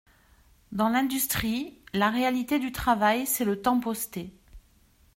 Dans 0.71 0.89
l’industrie, 0.89 1.77
la 1.93 2.09
réalité 2.09 2.57
du 2.57 2.71
travail, 2.71 3.27
c’est 3.27 3.45
le 3.45 3.61
temps 3.61 3.79
posté. 3.79 4.33